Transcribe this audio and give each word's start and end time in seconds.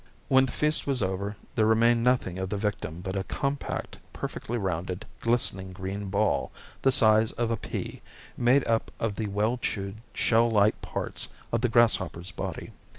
When 0.29 0.47
the 0.47 0.51
feast 0.51 0.87
was 0.87 1.03
over 1.03 1.37
there 1.55 1.67
remained 1.67 2.03
nothing 2.03 2.39
of 2.39 2.49
the 2.49 2.57
victim 2.57 3.01
but 3.01 3.15
a 3.15 3.23
compact, 3.23 3.99
perfectly 4.13 4.57
rounded, 4.57 5.05
glistening 5.19 5.73
green 5.73 6.09
ball, 6.09 6.51
the 6.81 6.91
size 6.91 7.33
of 7.33 7.51
a 7.51 7.55
pea, 7.55 8.01
made 8.35 8.65
up 8.65 8.89
of 8.99 9.13
the 9.13 9.27
well 9.27 9.57
chewed 9.59 9.97
shell 10.11 10.49
like 10.49 10.81
parts 10.81 11.27
of 11.51 11.61
the 11.61 11.69
grasshopper's 11.69 12.31
body. 12.31 12.71